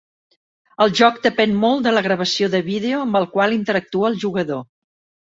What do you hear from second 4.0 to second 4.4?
el